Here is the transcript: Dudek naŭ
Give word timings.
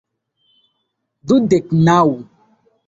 Dudek 1.27 1.65
naŭ 1.85 2.03